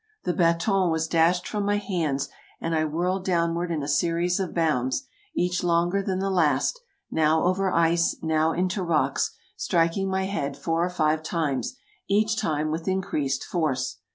The 0.23 0.33
baton 0.33 0.89
was 0.89 1.07
dashed 1.07 1.47
from 1.47 1.63
my 1.63 1.77
hands, 1.77 2.27
and 2.59 2.73
I 2.73 2.85
whirled 2.85 3.23
downward 3.23 3.69
in 3.69 3.83
a 3.83 3.87
series 3.87 4.39
of 4.39 4.51
bounds, 4.51 5.03
each 5.35 5.63
longer 5.63 6.01
than 6.01 6.17
the 6.17 6.31
last— 6.31 6.79
now 7.11 7.43
over 7.43 7.71
ice, 7.71 8.15
now 8.19 8.51
into 8.51 8.81
rocks— 8.81 9.35
striking 9.57 10.09
my 10.09 10.23
head 10.23 10.57
four 10.57 10.83
or 10.83 10.89
five 10.89 11.21
times, 11.21 11.75
each 12.09 12.35
time 12.35 12.71
with 12.71 12.87
increased 12.87 13.43
force. 13.43 13.97